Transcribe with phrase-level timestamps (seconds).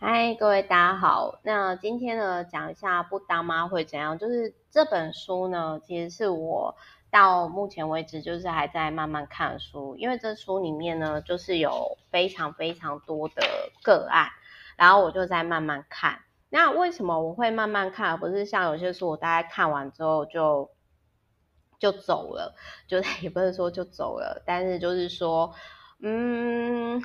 [0.00, 1.40] 嗨，各位大家好。
[1.42, 4.16] 那今天呢，讲一下不当妈会怎样。
[4.16, 6.76] 就是这本书呢，其实是我
[7.10, 13.42] 到目前为止就是还在慢慢看书，因为这书里面呢，就是有非常非常多的
[13.82, 14.28] 个案，
[14.76, 16.20] 然后我就在慢慢看。
[16.48, 20.70] 那为什么我会慢慢看，而不是像有些书我大概看完之后就
[21.80, 22.54] 就走了？
[22.86, 25.52] 就也不是说就走了，但是就是说，
[26.00, 27.02] 嗯。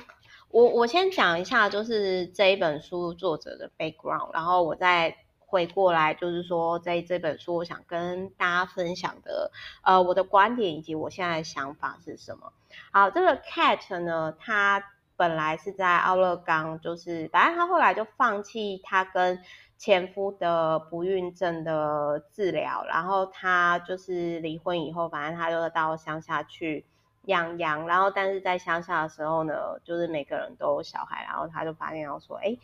[0.54, 9.50] 我我先讲一下，就是这一本书作者的 background，然后我再回过来，就是说在这本书，我想跟大家分享的，
[9.82, 12.52] 呃，我的观点以及我现在的想法是什么。
[12.92, 19.42] 好，这个 Cat 呢，他本来是在奥勒冈，就是反正他后来就放弃他跟
[19.76, 26.86] 前夫的不孕症的治疗，然后他就是离婚以后，反正他就到乡下去。
[27.26, 32.56] 养羊，然后但是在乡下的时候呢，就是每个人都有小孩，然后他就发现到说，哎，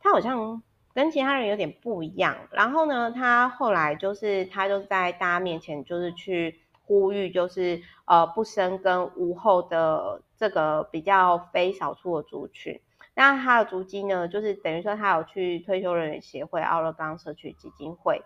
[0.00, 0.62] 他好像
[0.94, 2.36] 跟其他人有点不一样。
[2.50, 12.80] 然后呢，他后来就是他就在大家面前就是去呼吁，就是呃不生跟无后的这个比较非少数的族群。
[13.14, 18.22] 那他的足迹呢，就是等于说他有去退休人员协会、奥勒冈社区基金会。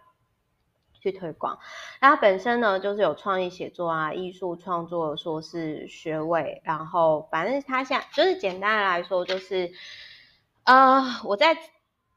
[1.03, 1.58] 去推广，
[2.00, 9.73] 那他本身呢，就是有创意写作啊、艺术创作硕士学位，然后反正他现在就是简单来说，就是
[10.62, 11.56] 呃，我在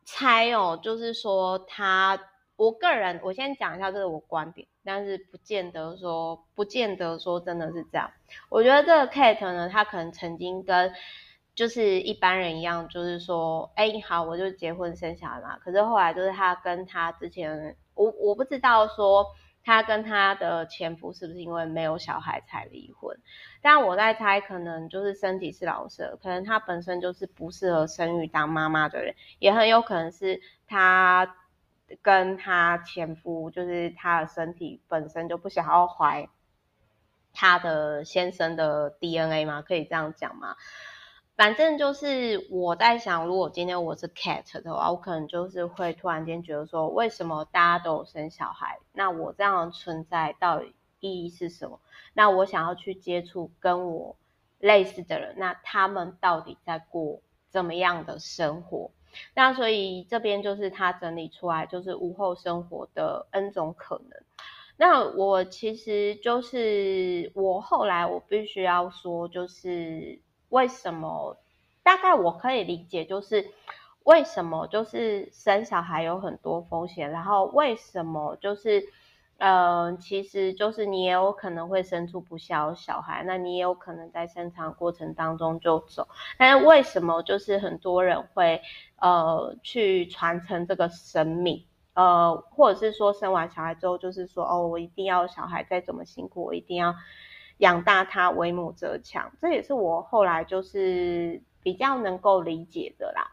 [0.03, 2.19] 猜哦，就是说他，
[2.58, 8.11] 我个人我先讲一下这是我观点，但是不见得说，不见得说真的是这样。
[8.50, 10.94] 我觉得这个 Kate 呢，他可能曾经跟
[11.56, 15.58] 就是一般人一样，就是说，哎，好，我就结婚生小孩嘛。
[15.58, 17.75] 可是后来就是他跟他之前。
[17.96, 19.26] 我我不知道说
[19.64, 23.18] 他跟他的前夫是不是因为没有小孩才离婚，
[23.62, 31.36] 但我在猜，可能就是身体是老舍，可能他本身就是不适合生育当妈妈的人，也很有可能是他
[32.02, 36.30] 跟他前夫就是他的身体本身就不想要怀
[37.34, 39.62] 他的先生的 DNA 吗？
[39.62, 40.56] 可以这样讲吗？
[41.35, 48.79] 反正就是我在想，如果今天我是 cat 的话，我可能就是会突然间觉得说，为什么大家都有生小孩？
[48.94, 51.81] 那我这样的存在到底意义是什么？
[52.13, 54.16] 那我想要去接触跟我
[54.59, 57.19] 类似的人，那他们到底在过
[57.50, 58.91] 怎么样的生活？
[59.34, 64.24] 那所以这边就是他整理出来，就是无后生活的 N 种可能。
[64.78, 70.22] 那我其实就是我后来我必须要说，就是。
[70.56, 71.36] 为什么？
[71.84, 73.46] 大概我可以理解，就是
[74.06, 78.82] 为什么就是生小孩有很多风险，然后为什么就是，
[79.38, 86.08] 嗯、其实就是你也有可能会生出不孝小孩，那你也有可能在生产过程当中就走。
[86.38, 88.62] 但是为什么就是很多人会
[89.02, 96.96] 呃去传承这个生命，呃，或者是说生完小孩之后就是说哦，我一定要小孩再怎么辛苦，我一定要。
[97.58, 103.32] 养大他，为母则强，这也是我后来就是比较能够理解的啦。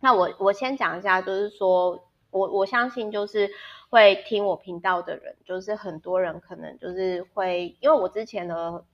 [0.00, 3.50] 那我我先讲一下，就是说我我相信就是
[3.90, 8.84] 会听我频道的人，就是很多人可能就是会，因为我之前的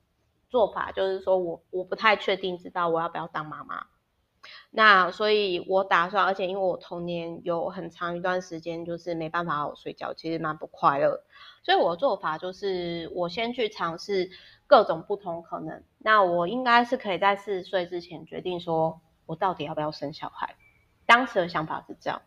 [0.51, 3.87] 做法就是说我我不太确定知道我要不要当妈妈。
[4.77, 11.23] 那所以，我打算，而且因为我童年有很长一段时间就是没办法好睡觉，其实蛮不快乐。
[11.63, 14.29] 所以我的做法就是，我先去尝试
[14.67, 15.85] 各种不同可能。
[15.99, 20.57] 那我应该是可以在四十岁之前决定说，我到底要不要生小孩。
[21.07, 22.21] 当时的想法是这样。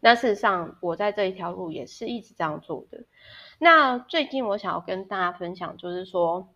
[0.00, 3.04] 那事实上，我在这一条路也是一直这样做的。
[3.58, 6.48] 那最近我想要跟大家分享，就是说，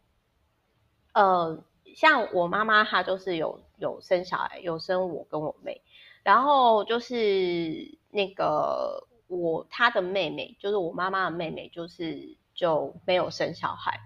[1.13, 1.63] 呃。
[1.95, 5.81] 像我妈妈，她就是有有生小孩，有生我跟我妹，
[6.25, 14.01] 然后就是那个我她的妹妹，就是我妈妈的妹妹，就是就没有生小孩。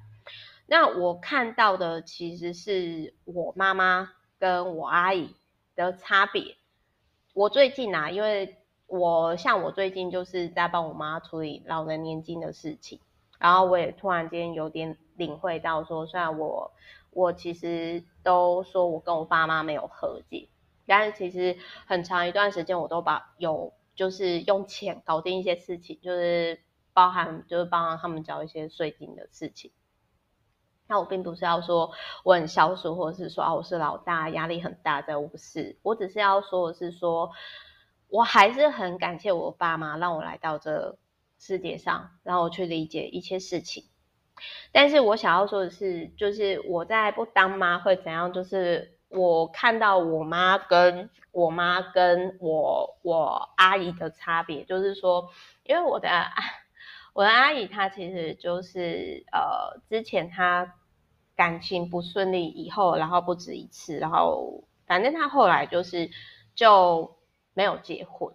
[0.66, 5.34] 那我看到的其实是我妈妈跟我阿姨
[5.74, 6.56] 的差别。
[7.32, 13.00] 我最近啊，因为我像我最近就是在帮我妈处理老人年金的事情，
[13.38, 16.70] 然后我也突然间有点领会到说，虽然我。
[17.18, 20.48] 我其实都说我跟我爸妈没有和解，
[20.86, 26.60] 但是其实很长一段时间我都把有就是用钱搞定一些事情，就是
[26.92, 29.72] 包含就是帮他们交一些税金的事情。
[30.86, 31.90] 那我并不是要说
[32.22, 37.32] 我很孝顺，或者是说啊我是老大压力很大在，我不是，我只是要说的是说，
[38.06, 40.96] 我还是很感谢我爸妈让我来到这
[41.40, 43.84] 世界上，让我去理解一切事情。
[44.72, 48.32] 但是我想要说的是，就是我在不当妈会怎样？
[48.32, 55.30] 就是我看到我妈跟我妈跟我我阿姨的差别，就是说，
[55.64, 56.08] 因为我的
[57.14, 60.74] 我的阿姨她其实就是呃之前她
[61.36, 66.10] 感情不顺利以后，然后不止一次，然后反正她后来就是
[66.54, 67.16] 就
[67.54, 68.34] 没有结婚，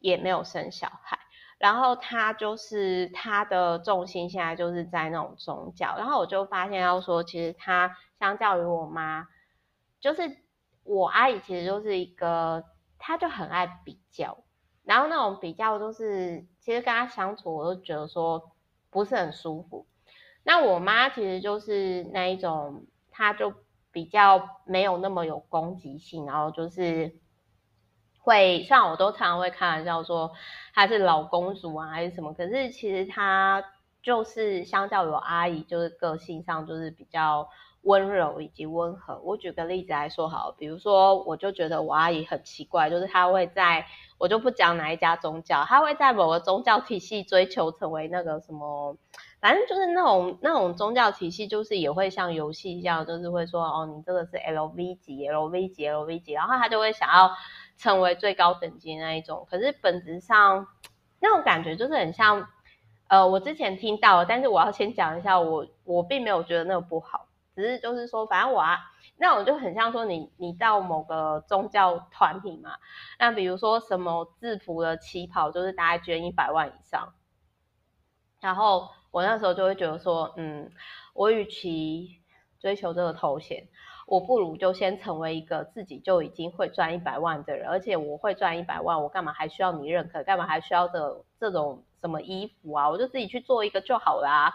[0.00, 1.18] 也没有生小孩。
[1.58, 9.26] 然后他就是他的重心现在就是在那种宗教，然后我就发现到说，其实他相较于我妈，
[9.98, 10.22] 就是
[10.84, 12.62] 我阿姨其实就是一个，
[12.98, 14.44] 他就很爱比较，
[14.84, 18.52] 然后那种比较就是其实跟他相处，我都觉得说
[18.90, 19.86] 不是很舒服。
[20.42, 23.54] 那我妈其实就是那一种，她就
[23.90, 27.16] 比较没有那么有攻击性，然后就是。
[28.26, 30.32] 会，像我都常常会开玩笑说
[30.74, 32.34] 她是老公主啊，还是什么？
[32.34, 33.62] 可是其实她
[34.02, 37.48] 就是相较于我阿姨，就是个性上就是比较
[37.82, 39.20] 温柔以及温和。
[39.22, 43.86] 我举个例子来说好，比如说我就觉得我阿姨很奇怪，就是她会在，
[44.18, 48.96] 我就不讲哪一家宗教，她会在某个宗教体系追求成为那个什么，
[49.40, 57.30] 反正就是那种那种宗教体系，就是也会像游戏一样，就是会说哦，你这个是 LV 级，LV 级，LV 级，然后她就会想要。
[57.76, 60.66] 成为最高等级那一种，可是本质上
[61.20, 62.48] 那种感觉就是很像，
[63.08, 68.78] 呃，我之前听到，但是我要先讲一下，我我并没有觉得那个不好，只是就是说，反正我啊，
[69.16, 72.76] 那我就很像说你你到某个宗教团体嘛，
[73.18, 77.14] 那比如说什么制服的旗袍，就是大概捐一百万以上，
[78.40, 80.70] 然后我那时候就会觉得说，嗯，
[81.14, 82.20] 我与其
[82.58, 83.68] 追求这个头衔。
[84.06, 90.22] 我不如就先成为一个自己就已经会赚一百万的人，而且我会赚一百万，我干嘛还需要你认可？
[90.22, 92.88] 干嘛还需要这这种什么衣服啊？
[92.88, 94.54] 我就自己去做一个就好啦。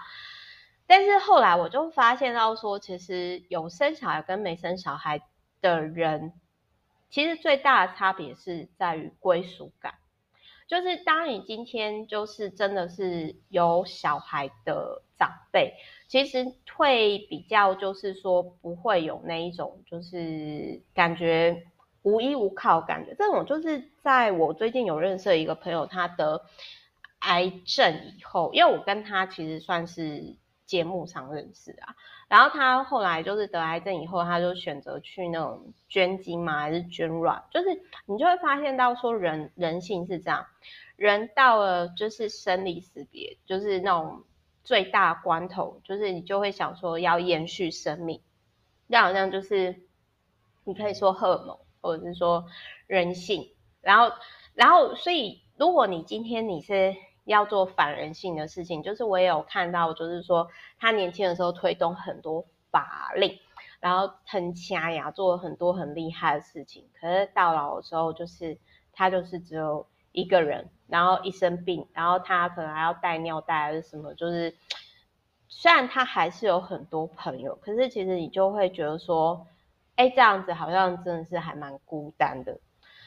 [0.88, 5.22] 但是后来我就发现到说，其实有生小孩跟没生小孩
[5.62, 6.34] 的人，
[7.10, 9.96] 其实最大的差别是在于归属感。
[10.68, 15.76] 就是当你今天就是真的是有小孩的长辈，
[16.12, 21.64] 其实会比较就是说不会有那一种就是感觉
[22.02, 23.16] 无依无靠感觉。
[23.18, 26.44] 这种就是在我最近有认识一个朋友，他得
[27.20, 30.36] 癌症以后，因为我跟他其实算是
[30.66, 31.96] 节目上认识啊。
[32.28, 37.42] 然后他后来就是得癌症以后，他就选择去那种捐精嘛，还是捐卵？
[37.52, 37.70] 就是
[38.06, 40.46] 你就会发现到说人人性是这样，
[40.98, 44.24] 人到了就是生离死别，就是那种
[44.64, 48.22] 最大关头，就是你就会想说要延续生命，
[48.90, 49.82] 就好像就是
[50.64, 52.46] 你可以说荷尔蒙，或者是说
[52.88, 53.54] 人性。
[53.82, 54.16] 然后，
[54.54, 56.96] 然后，所以如果你今天你是。
[57.24, 60.50] 要做反人性的事情，就是我也有看到，就是说
[60.80, 63.38] 他年轻的时候推动很多法令，
[63.80, 66.90] 然后很掐牙，做了很多很厉害的事情。
[67.00, 68.58] 可是到老的时候，就是
[68.92, 74.54] 他就是只有一个人，然后一生病，然后他可能还要带尿袋还是什么，就是
[75.48, 79.48] 虽然他还是有很多朋友，可是其实你就会觉得说，
[79.96, 82.60] 哎，这样子好像真的是还蛮孤单的。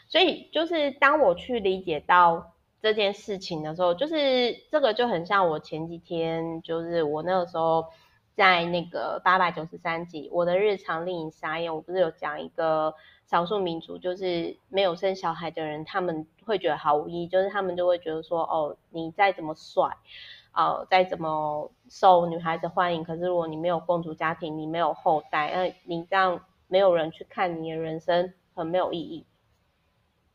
[0.08, 2.50] 所以就是当我去理解到。
[2.84, 7.86] 这件事情的时候，就是这个就很像我前几天，就是我那个时候
[8.34, 12.94] 在那个八百九十三集我的日常令你傻眼，我不是有讲一个
[13.26, 19.96] 少数民族，就是没有生小孩的人，他们会觉得毫无意义，就是他们就会觉得说，哦，你再怎么帅，
[20.52, 29.24] 呃，再怎么受女孩子欢迎，可是如果你没有共组家庭，你没有后代，那你这样没有人去看你的人生，很没有意义。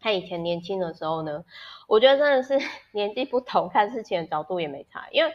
[0.02, 1.44] 他以前年轻的时候呢，
[1.86, 2.58] 我觉得真的是
[2.94, 5.34] 年纪不同，看事情的角度也没差，因为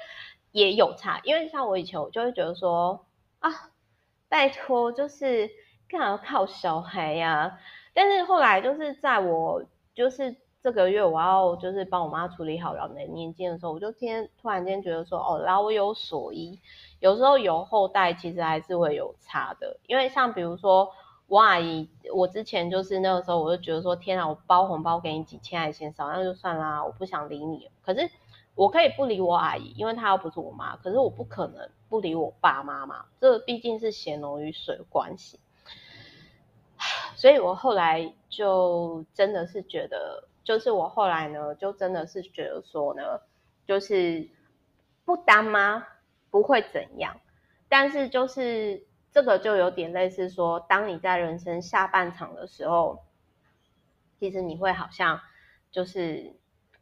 [0.54, 1.20] 也有差。
[1.24, 3.04] 因为像我以前，我就会觉得说
[3.40, 3.50] 啊，
[4.28, 5.50] 拜托，就是
[5.88, 7.58] 干嘛要靠小孩呀、
[7.92, 9.62] 但是后来就是在我
[9.94, 16.58] 就是这个月我要就是帮我妈处理好老年年金的时候，我就天突然间觉得说哦，老有所依，
[17.00, 20.90] 有时候有后代其实还是会有差的，因为像比如说。
[21.26, 27.70] 我阿姨，我之前就是那个时候，我就觉得说，天啊，我包红包给你几千还嫌少，那就算啦，我不想理你。
[27.80, 28.10] 可是
[28.54, 30.76] 我可以不理我阿姨，因为她又不是我妈。
[30.76, 35.38] 可是我不可能不理我爸妈嘛，这毕竟是血浓于水关系。
[37.16, 43.20] 所以我后来就真的是觉得，就是我后来呢，就真的是觉得说呢，
[43.66, 44.28] 就是
[45.04, 45.86] 不当妈
[46.30, 47.20] 不会怎样，
[47.68, 48.86] 但是就是。
[49.14, 53.04] 这个就有点类似说，当你在人生下半场的时候，
[54.18, 55.20] 其实你会好像
[55.70, 56.34] 就是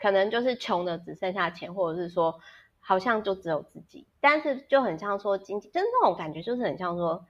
[0.03, 2.41] 可能就是穷的只剩下钱，或者是说
[2.81, 7.25] 好像就只有自己，但是就很像说经济，就是那种感觉，就是很像说，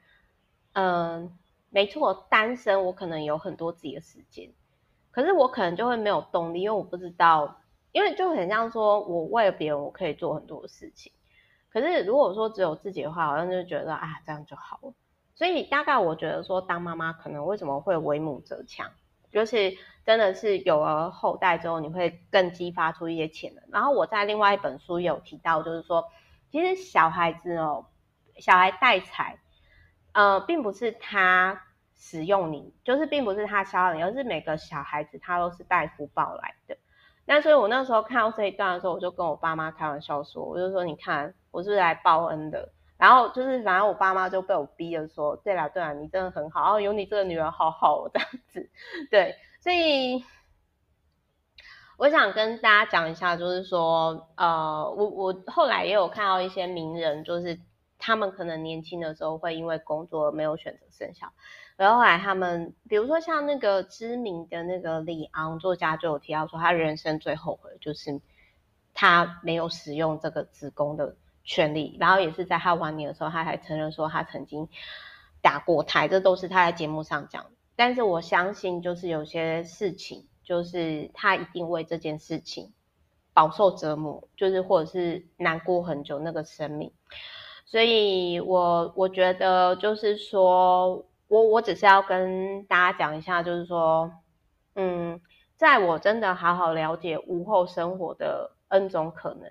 [0.73, 1.33] 嗯、呃，
[1.69, 4.51] 没错，单身我可能有很多自己的时间，
[5.11, 7.61] 可是我可能就会没有动力，因为我不知道，
[7.93, 11.13] 因为就很像说我为了别人，我可以做很多的事情，
[11.71, 14.95] 可是如果说只有自己的话，好像就觉得啊这样就好了。
[15.35, 18.91] 所以大概我觉得说当妈妈可能为什么会为母则强，
[19.31, 23.65] 就是真的是有了后代之后，你会更激发出一些潜能。
[23.71, 26.05] 然后我在另外一本书有提到，就是说
[26.51, 27.87] 其实小孩子哦，
[28.39, 29.39] 小孩带财。
[30.15, 31.63] 呃，并不是他
[31.97, 36.77] 使用你，就是并不是他消耗你，而是每个小孩子他都是带福报来的。
[37.25, 42.69] 那所以我那时候看到这一段的时候，我就跟我爸妈开玩笑说，我就说你看我是不是来报恩的？
[42.99, 48.69] 然后就是反正我爸妈就被我逼着说，对啦对啦，你真的很好哦，有你这个女儿好好哦这样子。
[49.11, 50.23] 对，所以
[51.97, 57.59] 我想跟大家讲一下，就是说，呃，我我后来也有看到一些名人，就是。
[58.05, 61.33] 他们可能年轻的时候会因为工作没有选择生小孩，
[61.77, 68.21] 然后后来他们，比如说像那个知名的那个李昂作家就有提到说，他人生最后悔就是
[68.93, 71.15] 他没有使用这个子宫的
[71.45, 74.69] 权利，然后也是在他晚年的时候，他还承认说他曾经
[75.41, 77.51] 打过胎，这都是他在节目上讲的。
[77.77, 82.73] 但是我相信，就是有些事情，就是他一定为这件事情
[83.33, 86.93] 饱受折磨，就是或者是难过很久那个生命。
[87.65, 94.13] 所以我，我觉得就是说，我我只是要跟大家讲一下，就是说，
[94.75, 95.21] 嗯，
[95.57, 99.51] 在我真的好好了解无后生活的 N 种可能，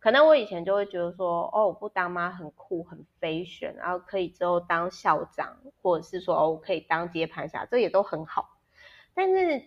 [0.00, 8.58] 可能我以前就会觉得说，哦，我不当妈很酷很 fashion，，然后可以之后当校长，或者是说，哦，我可以当接盘侠，这也都很好。
[9.14, 9.62] 但是，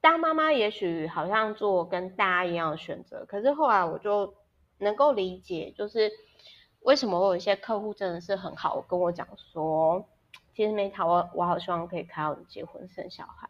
[0.00, 4.34] 当妈妈也许好像做跟大家一样的选择，可是后来我就
[4.78, 6.10] 能够理解，就是。
[6.84, 10.06] 为什么我有一些客户真的是很好，跟我讲说，
[10.54, 13.48] 其实 Meta 我我好希望可以看到你结婚生小孩，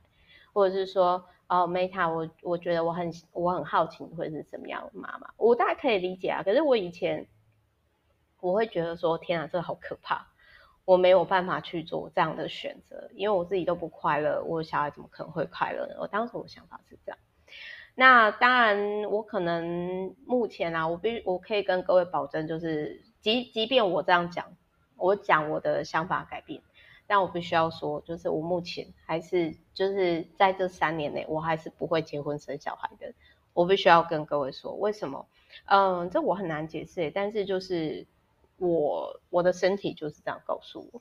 [0.52, 6.42] 或者是说哦 Meta 我我觉得我很我很好奇你会是什么样的妈妈，我大概可以理解啊。
[6.42, 7.26] 可是我以前
[8.40, 10.26] 我会觉得说天啊，这好可怕，
[10.84, 15.94] 我没有办法去做这样的选择，因为我自己都不快乐，我小孩怎么可能会快乐呢？
[16.00, 17.18] 我当时我的想法是这样。
[17.94, 23.02] 那当然，我可能目前啊，我必须我可以跟各位保证，就是。
[23.24, 24.54] 即即便我这样讲，
[24.98, 26.60] 我讲我的想法改变，
[27.06, 33.12] 但我必须要说，就是我目前还是就是在这三年内，我还是不会结婚生小孩的。
[33.52, 35.26] 我必须要跟各位说，为什么？
[35.66, 38.06] 嗯，这我很难解释，但是就是
[38.58, 41.00] 我我的身体就是这样告诉我。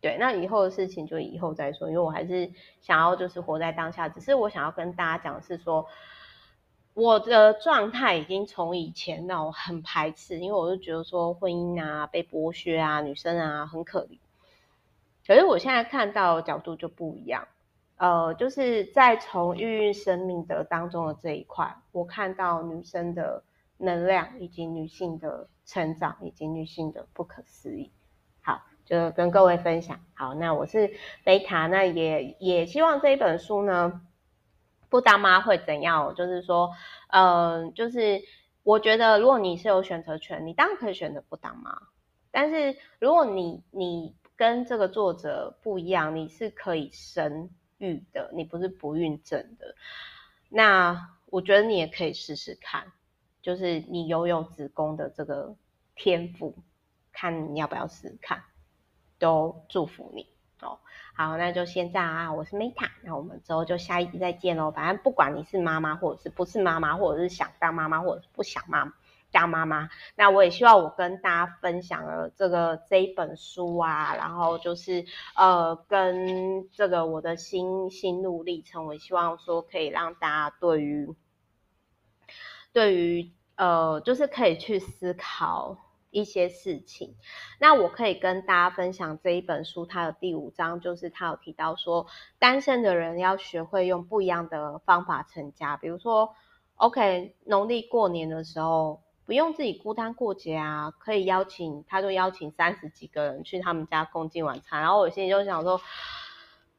[0.00, 4.08] 对，那以后的事情就以后再说，因为我还是想要就是活在当下。
[4.08, 5.86] 只是我想要跟大家讲是说。
[6.96, 14.16] 我的状态已经从以前那种很排斥，因为我就觉得说婚姻啊被剥削啊，女生啊很可怜。
[15.26, 17.46] 可是我现在看到的角度就不一样，
[17.96, 23.42] 呃，就是在从孕育生命的当中的这一块，我看到女生的
[23.78, 27.90] 能量以及女性的成长以及女性的不可思议。
[28.42, 30.00] 好，就跟各位分享。
[30.14, 30.92] 好，那我是
[31.24, 34.02] 贝塔，那也也希望这一本书呢。
[34.90, 36.14] 不当妈会怎样？
[36.14, 36.70] 就是说，
[37.08, 38.22] 嗯、呃，就是
[38.62, 41.76] 我觉得，如果你是有选择权，你当然可以选择不当妈。
[42.30, 49.74] 但是，如果你你跟这个作者不一样，你是可以生育的，你不是不孕症的，
[50.48, 52.92] 那我觉得你也可以试试看，
[53.42, 55.56] 就是你拥有子宫的这个
[55.94, 56.56] 天赋，
[57.12, 58.42] 看你要不要试试看，
[59.18, 60.28] 都祝福你。
[60.60, 60.78] 哦，
[61.14, 62.32] 好，那就先这样啊！
[62.32, 64.70] 我是 Meta，那我们之后就下一集再见喽。
[64.70, 68.86] 反正不管你是妈妈，或者是不是妈妈，或者是想当妈妈，或者是不想妈
[69.34, 75.04] 当妈妈，那我也希望我跟大家分享了这个这一本书啊，然后就是
[75.36, 81.14] 呃，跟这个我的心心路历程，我希望说可以让大家对于
[82.72, 85.78] 对于呃，就是可以去思考。
[86.14, 87.16] 一些事情，
[87.58, 92.06] 那我可以跟大家分享这一本书，它的第五章就是它有提到说，
[92.38, 96.36] 单身的人要学会用不一样的方法成家，比如说
[96.76, 105.80] ，OK，农历过年的时候不用自己孤单过节啊，可以邀请，他就邀请三十几个人去他们家共进晚餐，然后我心里就想说，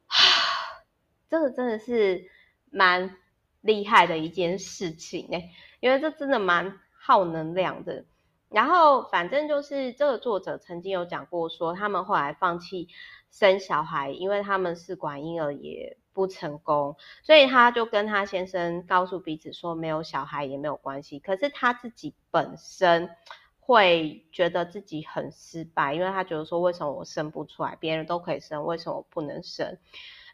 [1.28, 2.30] 这个真的是
[2.70, 3.16] 蛮
[3.60, 5.50] 厉害的一件事情哎，
[5.80, 8.04] 因为这真的蛮耗能量的。
[8.48, 12.88] 然后，反正就是这个作者曾经有讲过，说他们后来放弃
[13.28, 21.18] 生小孩，因为他们试管婴儿也不成功，所以他就跟他先生告诉彼此说，没有小孩也没有关系。
[21.18, 23.10] 可是他自己本身
[23.60, 29.76] 会觉得自己很失败，因为他觉得说，为什么我生不出来，别人都可以生，为什么我不能生？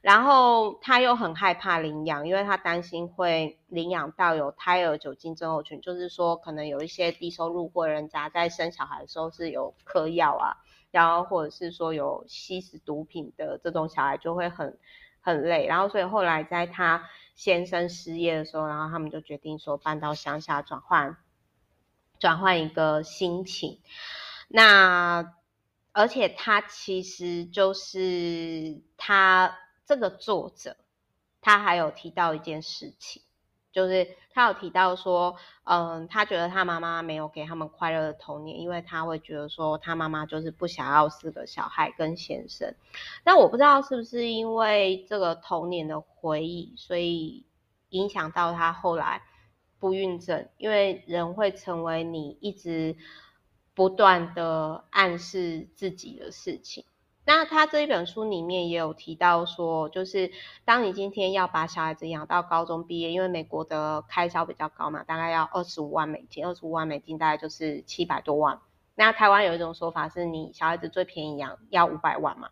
[0.03, 10.59] 然后他又很害怕领养，因为他担心会领养到有胎儿酒精症候群，就是说可能有一些低收入或人家在生小孩的时候是有嗑药啊，
[10.91, 14.77] 然后或者是说有吸食毒品的这种小孩就会很
[15.23, 15.67] 很累。
[15.67, 21.17] 然后所以后来在他先生失业的时候，然后他们就决定说搬到乡下转换。
[22.19, 23.81] 转换一个心情，
[24.47, 25.35] 那
[25.91, 30.77] 而且他其实就是他这个作者，
[31.41, 33.23] 他还有提到一件事情，
[33.73, 42.75] 就是他有提到说，嗯，他觉得他妈妈没有给他们快乐的童年，因为他会觉得说他妈妈就是不想要四个小孩跟先生。
[43.25, 47.45] 但我不知道是不是因为这个童年的回忆，所以
[47.89, 49.23] 影响到他后来。
[49.79, 52.97] 不孕症，因为人会成为你一直
[53.75, 56.85] 不断的暗示自己的事情。
[57.25, 60.33] 那他这一本书里面也有提到说，就是
[60.65, 68.61] 当你今天要把小孩子养到高中毕业，因为美国的开销比较高嘛，大概要二十五万美金，二十五万美金大概就是七百多万。
[68.95, 72.51] 那台湾有一种说法是，你小孩子最便宜养要五百万嘛。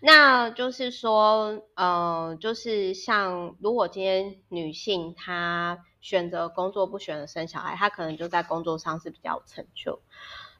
[0.00, 10.00] 那就是说，呃，就是像如果今天女性她选择工作不选择生小孩，她可能就在工作上是比较有成就。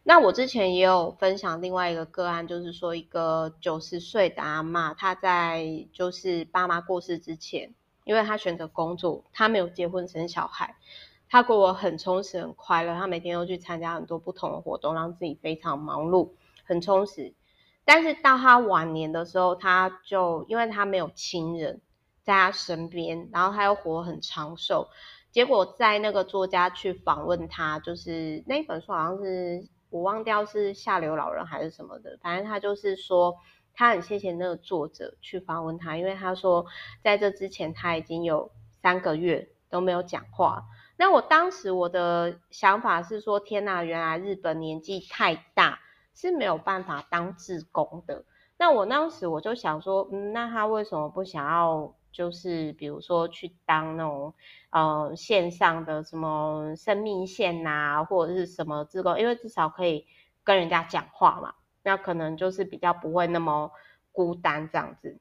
[0.09, 10.77] 那我之前也有分享另外一个个案，就是说一个九十岁的阿嬷，她在就是爸妈过世之前，因为她选择工作，她没有结婚生小孩，
[11.29, 16.31] 她过得很充实很快乐，她每天都去参加很多不同的活动，让自己非常忙碌，
[16.65, 17.35] 很充实。
[17.85, 21.81] 但是到她晚年的时候，她就因为她没有亲人
[22.23, 24.87] 在她身边，然后她又活很长寿。
[25.33, 33.37] 结果在那个作家去访问他，就是那一本书好像是我忘掉是下流老人还是什么的，反正他就是说
[33.75, 36.67] 他很谢谢那个作者去访问他，因为他说
[37.03, 38.51] 在这之前他已经有
[38.83, 40.65] 三个月都没有讲话。
[40.97, 45.81] 那我当时我的想法是说，天哪，原来日本年纪太大。
[46.19, 48.25] 是没有办法当志工的。
[48.57, 54.35] 那我当时我就想说，嗯，那他为什么不想要，就是比如说去当那种，
[54.71, 59.19] 呃，线上的什么生命线呐、啊，或者是什么志工？
[59.19, 60.07] 因为至少可以
[60.45, 63.71] 跟人家讲话嘛，那可能就是比较不会那么
[64.13, 65.21] 孤单这样子。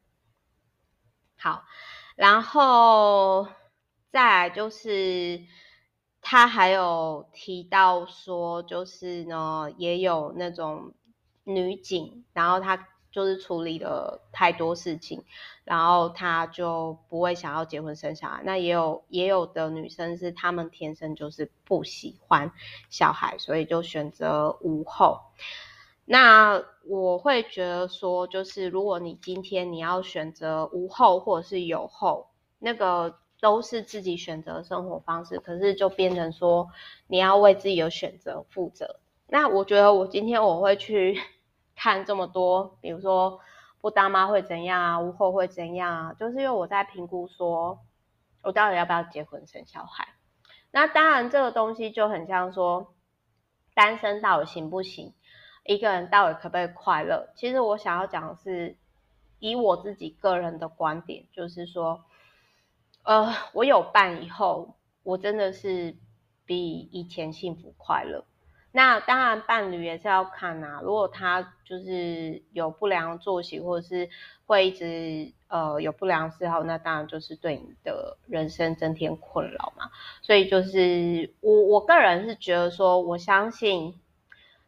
[1.38, 1.64] 好，
[2.16, 3.48] 然后
[4.10, 5.42] 再来就是。
[6.28, 10.96] 他还有提到说，就是呢，也有那种
[11.44, 15.24] 女警，然后她就是处理了太多事情，
[15.64, 18.42] 然后他就不会想要结婚生小孩。
[18.44, 22.52] 那也有也有的女生是她们天生就是不喜欢
[22.90, 25.22] 小孩，所以就选择无后。
[26.04, 32.28] 那我会觉得说，就是如果你今天你要选择无后或者是有后，
[32.60, 33.16] 那个。
[33.42, 36.70] 都是自己选择生活方式，可是就变成说
[37.06, 39.00] 你要为自己的选择负责。
[39.28, 41.20] 那我觉得我今天我会去
[41.76, 43.40] 看这么多，比如说
[43.82, 47.80] 不当妈会怎样啊，无后会怎样啊，就是因为我在评估说
[48.42, 50.08] 我到底要不要结婚生小孩。
[50.72, 52.94] 那当然这个东西就很像说
[53.74, 55.14] 单身到底行不行，
[55.66, 57.30] 一个人到底可不可以快乐？
[57.36, 58.78] 其实我想要讲的是
[59.40, 62.04] 以我自己个人的观点，就是说。
[63.04, 65.96] 呃，我有伴以后，我真的是
[66.44, 68.26] 比以前幸福快乐。
[68.76, 70.82] 那当然，伴侣也是要看啊。
[70.84, 74.10] 如果他就是有不良作息，或者是
[74.46, 79.92] 会一直呃有不良嗜好，那当然就是对你的人生增添困扰嘛。
[80.22, 83.98] 所以就是我我个人是觉得说，我相信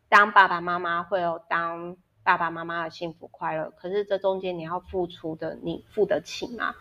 [0.07, 6.75] 当爸爸妈妈会有当爸爸妈妈的幸福快乐，可是这中间你要付出的，你付得起吗？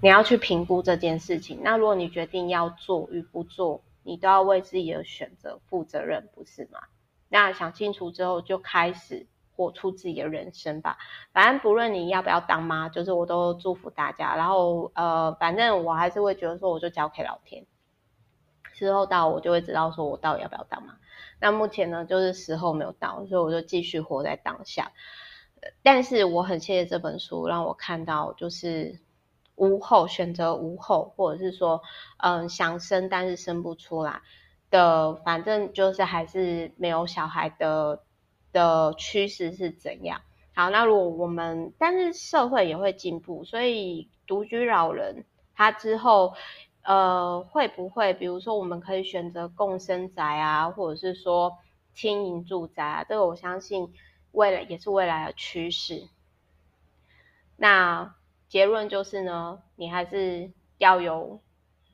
[0.00, 1.60] 你要去评估这件事情。
[1.62, 6.80] 那如果你决定要做与不做，你都要为自己的选择负责任，不是吗？
[7.28, 10.98] 那想清楚之后，就开始活出自己的人生吧。
[11.32, 14.36] 反正不论你要不要当妈，就是我都祝福大家。
[14.36, 17.64] 然后呃，反正我还是会觉得说，我就交给老天，
[18.72, 20.98] 时候到我就会知道说我到底要不要当妈。
[21.40, 24.92] 那目前呢，就是时候没有到，所以我就继续活在当下。
[25.82, 28.98] 但是我很谢谢这本书，让我看到就是。
[29.56, 31.82] 无后选择无后，或者是说，
[32.18, 34.22] 嗯，想生但是生不出来
[34.70, 38.02] 的，反正就是还是没有小孩的
[38.52, 40.20] 的趋势是怎样？
[40.54, 46.34] 好，那如果我们，但是社会也会进步，所以独居老人他之后
[46.82, 51.58] 呃，会不会，比如说我们可以选择共生宅啊，或者是说
[51.94, 53.92] 轻盈住宅啊，这个我相信
[54.32, 56.08] 未来也是未来的趋势。
[57.56, 58.14] 那
[58.52, 61.40] 结论就是呢，你还是要有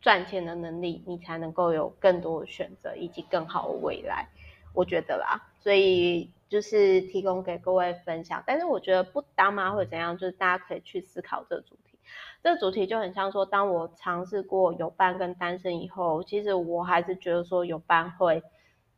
[0.01, 4.29] 赚钱的能力，你才能够有更多的选择以及更好的未来，
[4.75, 5.53] 我觉得啦。
[5.61, 11.97] 所以就是提供给各位分享，但是我觉得不当妈会怎样，就是大家可以去思考这个主题。
[12.43, 18.43] 这个主题就很像说，当我尝试过有伴跟单身以后，其实我还是觉得说有伴会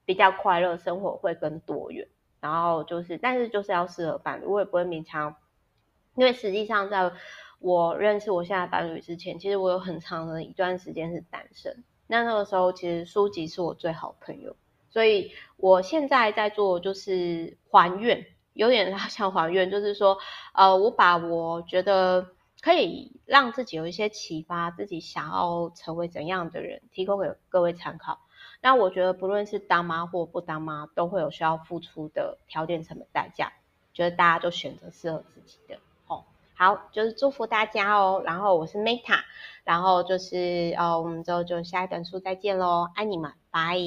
[0.07, 2.09] 比较快乐，生活会更多元。
[2.41, 5.37] 然后就是，但是就是要适合伴侣，我也不会勉强。
[6.17, 7.13] 因为实际上，在
[7.61, 11.85] 我认识我现在伴侣之前，其实我有很长的一段时间是单身。
[12.07, 14.57] 那那个时候，其实书籍是我最好朋友。
[14.89, 20.19] 所以我现在在做就是还愿，有点 像还愿，就是说，
[20.53, 22.29] 呃，我把我觉得
[22.61, 28.19] 可以让自己有一些启发，自己想要成为怎样的人，提供给各位参考。
[28.63, 33.53] 那我觉得不论是当妈或不当妈，都会有需要付出的条件、成本、代价。
[33.93, 35.79] 觉得大家都选择适合自己的。
[36.61, 38.23] 好，就是祝福大家哦。
[38.23, 39.21] 然后我是 Meta，
[39.65, 43.79] 然后就是呃，我们之后就下一本书再见喽，爱你们，拜。